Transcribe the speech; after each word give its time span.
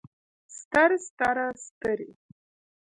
ستر 0.57 0.89
ستره 1.05 1.45
سترې 1.65 2.09